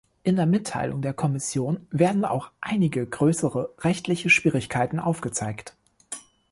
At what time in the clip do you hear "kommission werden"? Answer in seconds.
1.13-2.25